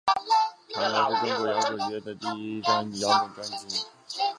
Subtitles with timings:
[0.73, 3.85] 唐朝是中国摇滚乐队唐朝乐队的第一张国语摇滚专辑。